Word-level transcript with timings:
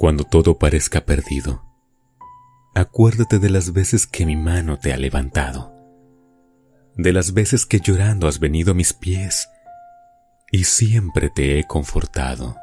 Cuando 0.00 0.24
todo 0.24 0.56
parezca 0.56 1.02
perdido, 1.02 1.62
acuérdate 2.74 3.38
de 3.38 3.50
las 3.50 3.74
veces 3.74 4.06
que 4.06 4.24
mi 4.24 4.34
mano 4.34 4.78
te 4.78 4.94
ha 4.94 4.96
levantado, 4.96 5.74
de 6.96 7.12
las 7.12 7.34
veces 7.34 7.66
que 7.66 7.80
llorando 7.80 8.26
has 8.26 8.38
venido 8.38 8.70
a 8.70 8.74
mis 8.74 8.94
pies 8.94 9.50
y 10.50 10.64
siempre 10.64 11.28
te 11.28 11.58
he 11.58 11.64
confortado. 11.64 12.56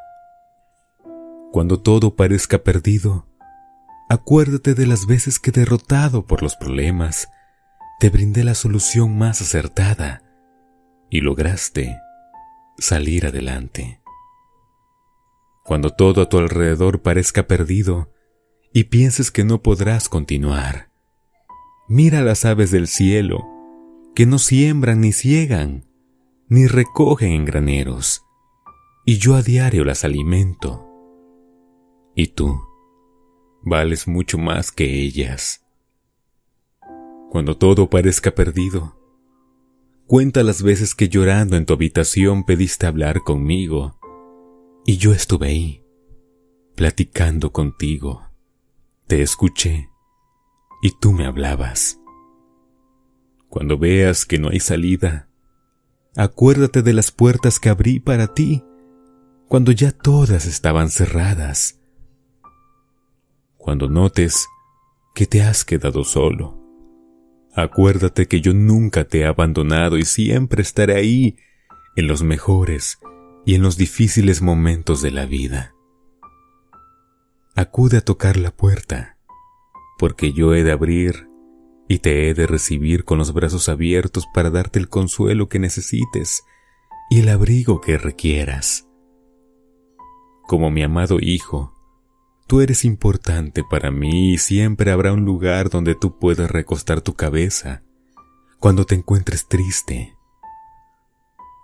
Cuando 1.52 1.80
todo 1.80 2.16
parezca 2.16 2.64
perdido, 2.64 3.28
acuérdate 4.08 4.74
de 4.74 4.88
las 4.88 5.06
veces 5.06 5.38
que 5.38 5.52
derrotado 5.52 6.26
por 6.26 6.42
los 6.42 6.56
problemas, 6.56 7.28
te 8.00 8.10
brindé 8.10 8.42
la 8.42 8.56
solución 8.56 9.16
más 9.16 9.42
acertada 9.42 10.24
y 11.08 11.20
lograste 11.20 12.00
salir 12.78 13.28
adelante. 13.28 14.00
Cuando 15.68 15.90
todo 15.90 16.22
a 16.22 16.30
tu 16.30 16.38
alrededor 16.38 17.02
parezca 17.02 17.46
perdido 17.46 18.10
y 18.72 18.84
pienses 18.84 19.30
que 19.30 19.44
no 19.44 19.60
podrás 19.62 20.08
continuar, 20.08 20.90
mira 21.90 22.22
las 22.22 22.46
aves 22.46 22.70
del 22.70 22.88
cielo, 22.88 23.46
que 24.14 24.24
no 24.24 24.38
siembran 24.38 25.02
ni 25.02 25.12
ciegan, 25.12 25.84
ni 26.48 26.66
recogen 26.68 27.32
en 27.32 27.44
graneros, 27.44 28.24
y 29.04 29.18
yo 29.18 29.34
a 29.34 29.42
diario 29.42 29.84
las 29.84 30.04
alimento. 30.04 30.86
Y 32.14 32.28
tú, 32.28 32.62
vales 33.62 34.08
mucho 34.08 34.38
más 34.38 34.72
que 34.72 35.02
ellas. 35.02 35.66
Cuando 37.28 37.58
todo 37.58 37.90
parezca 37.90 38.34
perdido, 38.34 38.96
cuenta 40.06 40.42
las 40.42 40.62
veces 40.62 40.94
que 40.94 41.10
llorando 41.10 41.58
en 41.58 41.66
tu 41.66 41.74
habitación 41.74 42.44
pediste 42.44 42.86
hablar 42.86 43.22
conmigo, 43.22 43.97
y 44.88 44.96
yo 44.96 45.12
estuve 45.12 45.48
ahí, 45.48 45.84
platicando 46.74 47.52
contigo. 47.52 48.22
Te 49.06 49.20
escuché, 49.20 49.90
y 50.82 50.92
tú 50.98 51.12
me 51.12 51.26
hablabas. 51.26 52.00
Cuando 53.50 53.76
veas 53.76 54.24
que 54.24 54.38
no 54.38 54.48
hay 54.48 54.60
salida, 54.60 55.28
acuérdate 56.16 56.80
de 56.80 56.94
las 56.94 57.10
puertas 57.10 57.60
que 57.60 57.68
abrí 57.68 58.00
para 58.00 58.32
ti, 58.32 58.64
cuando 59.46 59.72
ya 59.72 59.92
todas 59.92 60.46
estaban 60.46 60.88
cerradas. 60.88 61.78
Cuando 63.58 63.90
notes 63.90 64.46
que 65.14 65.26
te 65.26 65.42
has 65.42 65.66
quedado 65.66 66.02
solo, 66.02 66.56
Acuérdate 67.54 68.26
que 68.26 68.40
yo 68.40 68.54
nunca 68.54 69.04
te 69.04 69.20
he 69.20 69.26
abandonado 69.26 69.98
y 69.98 70.04
siempre 70.04 70.62
estaré 70.62 70.94
ahí, 70.94 71.36
en 71.96 72.06
los 72.06 72.22
mejores 72.22 73.00
y 73.48 73.54
en 73.54 73.62
los 73.62 73.78
difíciles 73.78 74.42
momentos 74.42 75.00
de 75.00 75.10
la 75.10 75.24
vida. 75.24 75.74
Acude 77.56 77.96
a 77.96 78.00
tocar 78.02 78.36
la 78.36 78.50
puerta, 78.50 79.16
porque 79.98 80.34
yo 80.34 80.52
he 80.52 80.64
de 80.64 80.70
abrir 80.70 81.30
y 81.88 82.00
te 82.00 82.28
he 82.28 82.34
de 82.34 82.46
recibir 82.46 83.04
con 83.04 83.16
los 83.16 83.32
brazos 83.32 83.70
abiertos 83.70 84.26
para 84.34 84.50
darte 84.50 84.78
el 84.78 84.90
consuelo 84.90 85.48
que 85.48 85.58
necesites 85.58 86.42
y 87.08 87.20
el 87.20 87.30
abrigo 87.30 87.80
que 87.80 87.96
requieras. 87.96 88.86
Como 90.46 90.70
mi 90.70 90.82
amado 90.82 91.16
Hijo, 91.18 91.74
Tú 92.46 92.60
eres 92.62 92.84
importante 92.86 93.62
para 93.62 93.90
mí 93.90 94.32
y 94.32 94.38
siempre 94.38 94.90
habrá 94.90 95.12
un 95.12 95.26
lugar 95.26 95.68
donde 95.68 95.94
tú 95.94 96.18
puedas 96.18 96.50
recostar 96.50 97.02
tu 97.02 97.12
cabeza 97.12 97.82
cuando 98.58 98.86
te 98.86 98.94
encuentres 98.94 99.48
triste, 99.48 100.16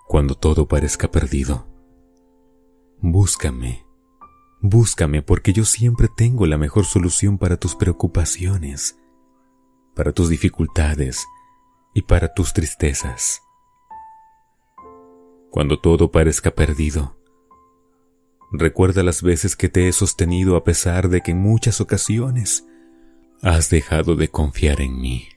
cuando 0.07 0.35
todo 0.35 0.67
parezca 0.67 1.09
perdido. 1.09 1.74
Búscame, 3.07 3.85
búscame 4.61 5.21
porque 5.21 5.53
yo 5.53 5.63
siempre 5.63 6.07
tengo 6.17 6.47
la 6.47 6.57
mejor 6.57 6.85
solución 6.85 7.37
para 7.37 7.57
tus 7.57 7.75
preocupaciones, 7.75 8.97
para 9.93 10.11
tus 10.11 10.27
dificultades 10.27 11.23
y 11.93 12.01
para 12.01 12.33
tus 12.33 12.51
tristezas. 12.51 13.43
Cuando 15.51 15.79
todo 15.79 16.09
parezca 16.09 16.49
perdido, 16.49 17.15
Recuerda 18.51 19.03
las 19.03 19.21
veces 19.21 19.55
que 19.55 19.69
te 19.69 19.87
he 19.87 19.91
sostenido 19.91 20.55
a 20.55 20.63
pesar 20.63 21.09
de 21.09 21.21
que 21.21 21.31
en 21.31 21.39
muchas 21.39 21.81
ocasiones 21.81 22.65
has 23.43 23.69
dejado 23.69 24.15
de 24.15 24.29
confiar 24.29 24.81
en 24.81 24.99
mí. 24.99 25.27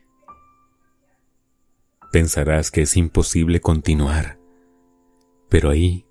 Pensarás 2.12 2.71
que 2.71 2.83
es 2.83 2.97
imposible 2.97 3.61
continuar, 3.61 4.39
pero 5.51 5.69
ahí, 5.69 6.08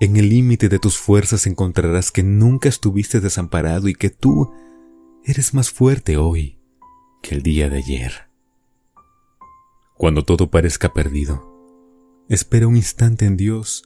en 0.00 0.16
el 0.16 0.28
límite 0.28 0.68
de 0.68 0.78
tus 0.78 0.98
fuerzas 0.98 1.46
encontrarás 1.46 2.10
que 2.10 2.22
nunca 2.22 2.68
estuviste 2.68 3.20
desamparado 3.20 3.88
y 3.88 3.94
que 3.94 4.10
tú 4.10 4.52
eres 5.24 5.54
más 5.54 5.70
fuerte 5.70 6.16
hoy 6.16 6.58
que 7.22 7.34
el 7.34 7.42
día 7.42 7.70
de 7.70 7.78
ayer. 7.78 8.12
Cuando 9.96 10.24
todo 10.24 10.50
parezca 10.50 10.92
perdido, 10.92 12.26
espera 12.28 12.66
un 12.66 12.76
instante 12.76 13.24
en 13.24 13.36
Dios 13.36 13.84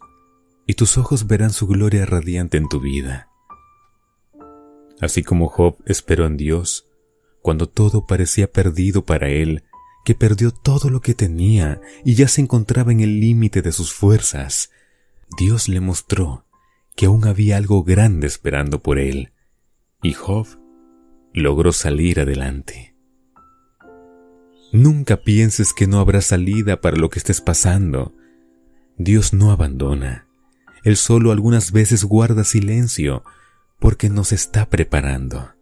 y 0.67 0.75
tus 0.75 0.99
ojos 0.99 1.27
verán 1.27 1.51
su 1.51 1.67
gloria 1.67 2.07
radiante 2.07 2.57
en 2.57 2.69
tu 2.69 2.81
vida. 2.81 3.29
Así 5.01 5.23
como 5.23 5.49
Job 5.49 5.77
esperó 5.87 6.27
en 6.27 6.37
Dios, 6.37 6.89
cuando 7.43 7.69
todo 7.69 8.07
parecía 8.07 8.51
perdido 8.51 9.05
para 9.05 9.29
él, 9.29 9.65
que 10.05 10.15
perdió 10.15 10.51
todo 10.51 10.91
lo 10.91 11.01
que 11.01 11.15
tenía 11.15 11.81
y 12.05 12.15
ya 12.15 12.29
se 12.29 12.41
encontraba 12.41 12.93
en 12.93 13.01
el 13.01 13.21
límite 13.21 13.63
de 13.63 13.73
sus 13.73 13.93
fuerzas, 13.93 14.71
Dios 15.37 15.69
le 15.69 15.81
mostró 15.81 16.47
que 16.97 17.07
aún 17.07 17.27
había 17.27 17.57
algo 17.57 17.85
grande 17.85 18.27
esperando 18.27 18.83
por 18.83 18.99
él, 18.99 19.33
y 20.03 20.13
Job 20.15 20.47
logró 21.33 21.73
salir 21.73 22.21
adelante. 22.21 22.97
Nunca 24.73 25.19
pienses 25.19 25.73
que 25.73 25.87
no 25.87 25.99
habrá 25.99 26.21
salida 26.21 26.81
para 26.81 26.97
lo 26.97 27.09
que 27.09 27.19
estés 27.19 27.41
pasando. 27.41 28.15
Dios 28.97 29.33
no 29.33 29.51
abandona. 29.51 30.27
Él 30.85 30.97
solo 30.97 31.33
algunas 31.33 31.73
veces 31.73 32.05
guarda 32.05 32.45
silencio 32.45 33.23
porque 33.79 34.11
nos 34.11 34.33
está 34.33 34.69
preparando. 34.69 35.53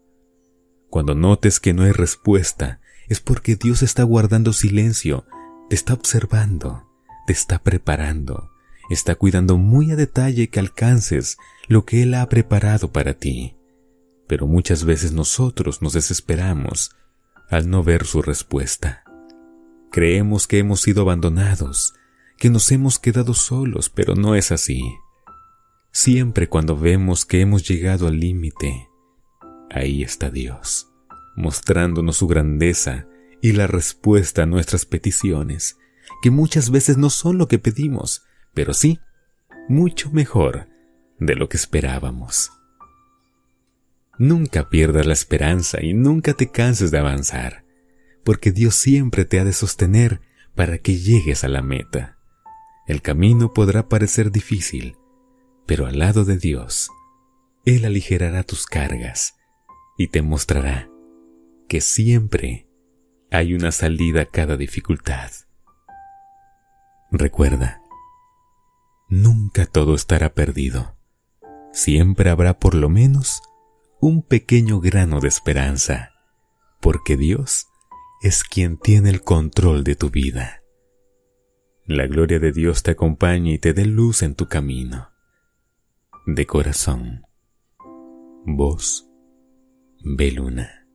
Cuando 0.91 1.15
notes 1.15 1.61
que 1.61 1.75
no 1.75 1.83
hay 1.83 1.93
respuesta, 1.93 2.81
es 3.09 3.21
porque 3.21 3.57
Dios 3.57 3.83
está 3.83 4.03
guardando 4.03 4.53
silencio, 4.53 5.27
te 5.69 5.77
está 5.77 5.95
observando, 5.95 6.89
te 7.27 7.33
está 7.33 7.63
preparando, 7.63 8.51
está 8.91 9.15
cuidando 9.15 9.57
muy 9.57 9.91
a 9.91 9.97
detalle 9.97 10.49
que 10.49 10.61
alcances 10.61 11.37
lo 11.69 11.85
que 11.85 12.03
Él 12.03 12.15
ha 12.15 12.29
preparado 12.29 12.93
para 12.93 13.15
ti. 13.15 13.57
Pero 14.27 14.47
muchas 14.47 14.85
veces 14.85 15.13
nosotros 15.13 15.83
nos 15.83 15.93
desesperamos 15.93 16.91
al 17.49 17.71
no 17.71 17.83
ver 17.83 18.05
su 18.05 18.23
respuesta. 18.23 19.05
Creemos 19.91 20.47
que 20.47 20.59
hemos 20.59 20.81
sido 20.83 21.03
abandonados, 21.03 21.95
que 22.39 22.51
nos 22.51 22.71
hemos 22.73 22.99
quedado 22.99 23.35
solos, 23.35 23.89
pero 23.89 24.15
no 24.15 24.35
es 24.35 24.53
así. 24.53 24.83
Siempre 25.93 26.49
cuando 26.49 26.77
vemos 26.77 27.25
que 27.25 27.41
hemos 27.41 27.67
llegado 27.67 28.07
al 28.07 28.21
límite, 28.21 28.89
ahí 29.71 30.03
está 30.03 30.31
Dios, 30.31 30.89
mostrándonos 31.37 32.19
su 32.19 32.27
grandeza 32.27 33.07
y 33.41 33.53
la 33.53 33.67
respuesta 33.67 34.43
a 34.43 34.47
nuestras 34.47 34.85
peticiones, 34.85 35.79
que 36.21 36.31
muchas 36.31 36.71
veces 36.71 36.99
no 36.99 37.09
son 37.09 37.39
lo 37.39 37.49
que 37.49 37.59
pedimos, 37.59 38.26
pero 38.57 38.73
sí, 38.73 39.01
mucho 39.69 40.11
mejor 40.11 40.67
de 41.19 41.37
lo 41.37 41.51
que 41.51 41.59
esperábamos. 41.59 42.51
Nunca 44.19 44.71
pierdas 44.71 45.05
la 45.05 45.13
esperanza 45.13 45.83
y 45.83 45.93
nunca 45.93 46.33
te 46.33 46.51
canses 46.51 46.91
de 46.91 46.97
avanzar, 46.97 47.67
porque 48.25 48.53
Dios 48.53 48.75
siempre 48.75 49.27
te 49.27 49.39
ha 49.39 49.45
de 49.45 49.53
sostener 49.53 50.23
para 50.55 50.79
que 50.79 50.97
llegues 50.97 51.45
a 51.45 51.49
la 51.49 51.61
meta. 51.61 52.17
El 52.87 53.03
camino 53.03 53.53
podrá 53.53 53.91
parecer 53.91 54.33
difícil, 54.33 54.97
pero 55.67 55.85
al 55.85 55.99
lado 55.99 56.25
de 56.25 56.39
Dios, 56.39 56.89
Él 57.67 57.85
aligerará 57.85 58.43
tus 58.43 58.65
cargas 58.65 59.35
y 59.99 60.09
te 60.09 60.23
mostrará 60.23 60.89
que 61.69 61.83
siempre 61.83 62.71
hay 63.31 63.53
una 63.53 63.71
salida 63.71 64.23
a 64.23 64.27
cada 64.27 64.57
dificultad. 64.57 65.31
Recuerda, 67.11 67.83
nunca 69.09 69.67
todo 69.67 69.95
estará 69.95 70.35
perdido. 70.35 70.97
Siempre 71.73 72.31
habrá 72.31 72.59
por 72.59 72.75
lo 72.75 72.89
menos 72.89 73.43
un 74.01 74.23
pequeño 74.23 74.81
grano 74.81 75.21
de 75.21 75.29
esperanza, 75.29 76.13
porque 76.81 77.17
Dios 77.17 77.67
es 78.23 78.45
quien 78.45 78.79
tiene 78.79 79.11
el 79.11 79.23
control 79.23 79.85
de 79.85 79.97
tu 79.97 80.11
vida. 80.11 80.63
La 81.85 82.07
gloria 82.07 82.39
de 82.39 82.53
Dios 82.53 82.83
te 82.83 82.93
acompañe 82.93 83.55
y 83.55 83.59
te 83.59 83.73
dé 83.73 83.85
luz 83.85 84.23
en 84.23 84.35
tu 84.35 84.49
camino 84.49 85.11
de 86.27 86.45
corazón. 86.45 87.23
Voz 88.45 89.09
Beluna. 90.03 90.86